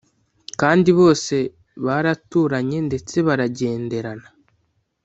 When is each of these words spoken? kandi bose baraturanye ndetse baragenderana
kandi 0.61 0.89
bose 0.99 1.35
baraturanye 1.85 2.77
ndetse 2.87 3.15
baragenderana 3.27 4.27